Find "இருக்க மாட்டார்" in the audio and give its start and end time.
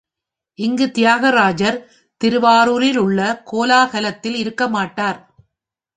4.35-5.19